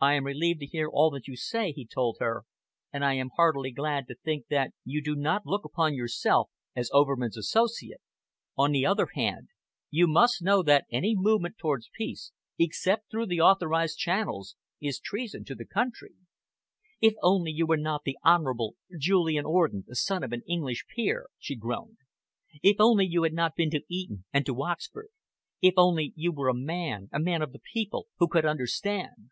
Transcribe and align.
"I 0.00 0.12
am 0.16 0.26
relieved 0.26 0.60
to 0.60 0.66
hear 0.66 0.86
all 0.86 1.08
that 1.12 1.26
you 1.28 1.34
say," 1.34 1.72
he 1.72 1.86
told 1.86 2.18
her, 2.20 2.42
"and 2.92 3.02
I 3.02 3.14
am 3.14 3.30
heartily 3.36 3.70
glad 3.70 4.06
to 4.08 4.14
think 4.14 4.48
that 4.48 4.72
you 4.84 5.02
do 5.02 5.16
not 5.16 5.46
look 5.46 5.64
upon 5.64 5.94
yourself 5.94 6.50
as 6.76 6.90
Overman's 6.92 7.38
associate. 7.38 8.02
On 8.54 8.70
the 8.70 8.84
other 8.84 9.08
hand, 9.14 9.48
you 9.88 10.06
must 10.06 10.42
know 10.42 10.62
that 10.62 10.84
any 10.92 11.14
movement 11.16 11.56
towards 11.56 11.88
peace, 11.94 12.32
except 12.58 13.10
through 13.10 13.24
the 13.24 13.40
authorised 13.40 13.96
channels, 13.96 14.56
is 14.78 15.00
treason 15.00 15.42
to 15.46 15.54
the 15.54 15.64
country." 15.64 16.12
"If 17.00 17.14
only 17.22 17.50
you 17.52 17.64
were 17.66 17.78
not 17.78 18.02
the 18.04 18.18
Honourable 18.22 18.76
Julian 18.98 19.46
Orden, 19.46 19.84
the 19.86 19.96
son 19.96 20.22
of 20.22 20.32
an 20.32 20.42
English 20.46 20.84
peer!" 20.94 21.28
she 21.38 21.56
groaned. 21.56 21.96
"If 22.62 22.76
only 22.78 23.06
you 23.06 23.22
had 23.22 23.32
not 23.32 23.56
been 23.56 23.70
to 23.70 23.80
Eton 23.88 24.26
and 24.34 24.44
to 24.44 24.62
Oxford! 24.64 25.08
If 25.62 25.72
only 25.78 26.12
you 26.14 26.30
were 26.30 26.50
a 26.50 26.54
man, 26.54 27.08
a 27.10 27.18
man 27.18 27.40
of 27.40 27.52
the 27.52 27.60
people, 27.72 28.08
who 28.18 28.28
could 28.28 28.44
understand!" 28.44 29.30